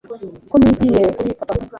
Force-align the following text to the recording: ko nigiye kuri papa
ko 0.49 0.55
nigiye 0.59 1.01
kuri 1.17 1.31
papa 1.39 1.53